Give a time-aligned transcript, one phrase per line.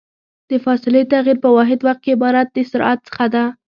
[0.49, 3.43] د فاصلې تغير په واحد وخت کې عبارت د سرعت څخه ده.